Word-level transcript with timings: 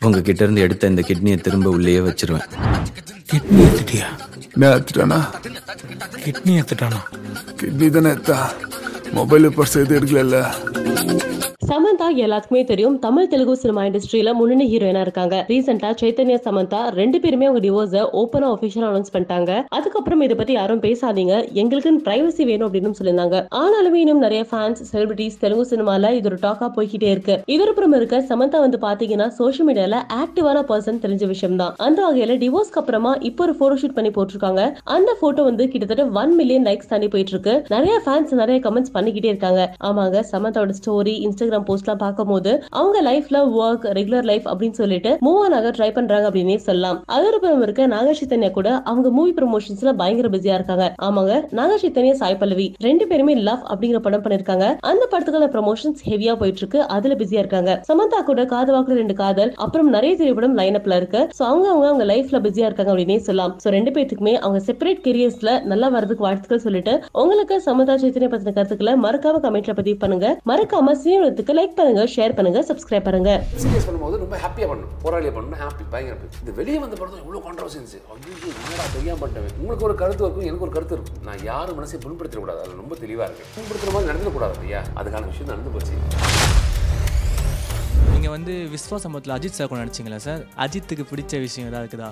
உங்ககிட்ட 0.00 0.42
இருந்து 0.44 0.60
எடுத்த 0.60 0.86
இந்த 0.86 1.02
கிட்னியை 1.08 1.40
திரும்ப 1.40 1.70
உள்ளேயே 1.70 1.98
வச்சிருவேன். 1.98 2.46
கிட்னி 3.30 3.60
எடுத்துட்டியா? 3.66 4.06
நான் 4.54 4.74
எடுத்துட்டானா? 4.76 5.18
கிட்னி 6.24 6.52
எடுத்துட்டானா? 6.60 7.00
கிட்னி 7.60 7.90
தானே 7.90 8.10
எடுத்தா? 8.10 8.52
மொபைல் 9.12 9.48
பர்ஸ் 9.48 9.76
எது 9.82 10.00
எடுக்கல 10.00 10.38
சமந்தா 11.68 12.06
எல்லாத்துக்குமே 12.24 12.60
தெரியும். 12.68 12.94
தமிழ் 13.04 13.28
தெலுங்கு 13.30 13.54
சினிமா 13.62 13.82
இண்டஸ்ட்ரியில 13.86 14.30
முன்னணி 14.38 14.66
ஹீரோயினா 14.72 15.00
இருக்காங்க. 15.06 15.36
ரீசெண்டா 15.48 15.88
சைத்தன்யா 16.00 16.38
சமந்தா 16.44 16.78
ரெண்டு 16.98 17.18
பேருமே 17.22 17.46
அவங்க 17.48 17.60
டிவோர்ஸ் 17.64 17.96
ஓப்பனா 18.20 18.46
ஒபிஷியல் 18.54 18.86
அனௌன்ஸ் 18.88 19.12
பண்ணிட்டாங்க. 19.14 19.50
அதுக்கப்புறம் 19.76 20.22
இதை 20.26 20.34
பத்தி 20.40 20.52
யாரும் 20.58 20.82
பேசாதீங்க. 20.84 21.34
எங்களுக்குன்னு 21.62 22.00
பிரைவசி 22.06 22.44
வேணும் 22.50 22.66
அப்படின்னு 22.68 22.98
சொல்லியிருந்தாங்க. 23.00 23.40
ஆனாலுமே 23.62 23.98
இன்னும் 24.04 24.22
நிறைய 24.26 24.44
ஃபேன்ஸ் 24.52 24.80
செலிபிரிட்டிஸ் 24.92 25.36
தெலுங்கு 25.42 25.66
சினிமால 25.72 26.12
இது 26.18 26.30
ஒரு 26.30 26.38
டாக்கா 26.46 26.68
போய்கிட்டே 26.78 27.10
இருக்கு. 27.14 27.36
இதற்கப்புறம் 27.54 27.96
இருக்க 27.98 28.22
சமந்தா 28.30 28.60
வந்து 28.66 28.80
பாத்தீங்கன்னா 28.86 29.26
சோஷியல் 29.40 29.68
மீடியால 29.70 30.00
ஆக்டிவான 30.20 30.62
பர்சன் 30.70 31.02
தெரிஞ்ச 31.04 31.26
விஷயம் 31.34 31.58
தான் 31.62 31.74
அந்த 31.88 32.00
வகையில 32.06 32.38
டிவோர்ஸ்க்கு 32.44 32.82
அப்புறமா 32.82 33.12
இப்போ 33.30 33.44
ஒரு 33.48 33.56
போட்டோ 33.60 33.78
ஷூட் 33.82 33.96
பண்ணி 33.98 34.12
போட்டிருக்காங்க. 34.16 34.64
அந்த 34.96 35.10
போட்டோ 35.20 35.44
வந்து 35.50 35.66
கிட்டத்தட்ட 35.74 36.08
ஒன் 36.22 36.34
மில்லியன் 36.40 36.66
லைக்ஸ் 36.70 36.92
தாண்டி 36.94 37.10
போயிட்டு 37.16 37.36
இருக்கு. 37.36 37.56
நிறைய 37.76 37.94
ஃபேன்ஸ் 38.06 38.34
நிறைய 38.42 38.58
கமெண்ட்ஸ் 38.68 38.96
பண்ணிக்கிட்டே 38.98 39.32
இருக்காங்க. 39.34 39.62
ஆமாங்க 39.90 40.24
சமந்தாவோட 40.32 40.80
ஸ்டோரி 40.80 41.16
இன்ஸ்டாகிராம் 41.28 41.56
இன்ஸ்டாகிராம் 41.58 41.68
போஸ்ட்லாம் 41.68 42.02
பார்க்கும்போது 42.04 42.52
அவங்க 42.80 42.98
லைஃப்ல 43.10 43.38
ஒர்க் 43.62 43.86
ரெகுலர் 43.98 44.28
லைஃப் 44.30 44.46
அப்படின்னு 44.50 44.80
சொல்லிட்டு 44.82 45.10
மூவ் 45.26 45.40
ஆன் 45.44 45.56
ஆக 45.58 45.72
ட்ரை 45.78 45.90
பண்றாங்க 45.98 46.26
அப்படின்னே 46.30 46.58
சொல்லலாம். 46.68 47.00
அதோட 47.14 47.26
அதற்கப்புறம் 47.28 47.64
இருக்க 47.66 47.86
நாக 47.92 48.12
சைத்தன்யா 48.18 48.48
கூட 48.56 48.68
அவங்க 48.90 49.08
மூவி 49.16 49.32
ப்ரொமோஷன்ஸ்ல 49.38 49.90
பயங்கர 50.00 50.28
பிஸியா 50.34 50.54
இருக்காங்க. 50.58 50.84
ஆமாங்க 51.06 51.34
நாக 51.58 51.72
சைத்தன்யா 51.82 52.14
சாய் 52.20 52.38
பல்லவி 52.40 52.66
ரெண்டு 52.86 53.04
பேருமே 53.10 53.34
லவ் 53.48 53.62
அப்படிங்கிற 53.72 53.98
படம் 54.06 54.24
பண்ணிருக்காங்க. 54.24 54.66
அந்த 54.90 55.04
படத்துக்கான 55.12 55.48
ப்ரொமோஷன்ஸ் 55.54 56.00
ஹெவியா 56.08 56.34
போயிட்டு 56.40 56.62
இருக்கு 56.62 56.80
அதுல 56.94 57.16
பிஸியா 57.20 57.40
இருக்காங்க. 57.42 57.72
சமந்தா 57.88 58.20
கூட 58.30 58.44
காது 58.52 58.72
வாக்குல 58.76 58.96
ரெண்டு 59.02 59.16
காதல் 59.20 59.52
அப்புறம் 59.66 59.90
நிறைய 59.96 60.14
திரைப்படம் 60.20 60.56
லைன் 60.60 60.78
அப்ல 60.80 60.98
இருக்கு. 61.00 61.20
சோ 61.38 61.42
அவங்க 61.50 61.68
அவங்க 61.72 61.86
அவங்க 61.90 62.06
லைஃப்ல 62.12 62.40
பிஸியா 62.46 62.66
இருக்காங்க 62.70 62.92
அப்படின்னே 62.94 63.18
சொல்லலாம். 63.28 63.54
சோ 63.64 63.74
ரெண்டு 63.76 63.92
பேத்துக்குமே 63.98 64.34
அவங்க 64.44 64.60
செப்பரேட் 64.70 65.04
கெரியர்ஸ்ல 65.06 65.52
நல்லா 65.72 65.90
வரதுக்கு 65.96 66.26
வாழ்த்துக்கள் 66.28 66.64
சொல்லிட்டு 66.66 66.94
உங்களுக்கு 67.24 67.58
சமந்தா 67.68 67.96
சைத்தன்யா 68.04 68.32
பத்தின 68.34 68.56
கருத்துக்களை 68.58 68.94
மறக்காம 69.06 69.42
கமெண்ட்ல 69.46 69.76
பதிவு 69.82 69.98
பண்ணுங்க. 70.04 70.26
மறக்காம 70.52 70.96
சீனியத்துக்கு 71.48 71.58
லைக் 71.58 71.76
பண்ணுங்க 71.78 72.02
ஷேர் 72.14 72.34
பண்ணுங்க 72.38 72.60
சப்ஸ்கிரைப் 72.68 73.06
பண்ணுங்க. 73.06 73.30
சீரியஸ் 73.62 73.86
பண்ணும்போது 73.88 74.16
ரொம்ப 74.22 74.36
ஹாப்பியாக 74.42 74.68
பண்ணணும். 74.70 74.92
போராளியாக 75.04 75.32
பண்ணணும் 75.36 75.60
ஹாப்பி 75.62 75.84
பயங்கர. 75.94 76.16
இந்த 76.42 76.52
வெளியே 76.58 76.78
வந்த 76.82 76.96
படம் 77.00 77.22
இவ்வளோ 77.22 77.40
கான்ட்ரவர்சி 77.46 77.78
இருந்துச்சு 77.78 78.00
ஐயோ 78.12 78.50
என்னடா 78.52 78.86
தெரியாம 78.96 79.18
பண்ணிட்டேன். 79.22 79.56
உங்களுக்கு 79.62 79.86
ஒரு 79.88 79.96
கருத்து 80.02 80.24
இருக்கும் 80.24 80.48
எனக்கு 80.50 80.66
ஒரு 80.66 80.74
கருத்து 80.76 80.96
இருக்கும். 80.96 81.20
நான் 81.28 81.44
யார் 81.50 81.76
மனசையும் 81.78 82.04
புண்படுத்திடக்கூடாது. 82.04 82.60
அதில் 82.64 82.82
ரொம்ப 82.82 82.96
தெளிவாக 83.04 83.28
இருக்கு. 83.28 83.46
புண்படுத்துற 83.56 83.92
மாதிரி 83.96 84.10
நடந்துடக்கூடாது 84.10 84.56
இல்லையா 84.60 84.82
அதுக்கான 85.00 85.30
விஷயம் 85.32 85.52
நடந்து 85.52 85.74
போச்சு. 85.76 85.96
நீங்கள் 88.12 88.34
வந்து 88.36 88.54
விஸ்வாசமத்தில் 88.76 89.32
அஜித் 89.34 89.56
சார் 89.56 89.68
கூட 89.70 89.80
நடிச்சிங்களா 89.82 90.18
சார் 90.28 90.40
அஜித்துக்கு 90.64 91.04
பிடிச்ச 91.10 91.40
விஷயம் 91.44 91.68
ஏதாவது 91.70 91.84
இருக்குதா? 91.84 92.06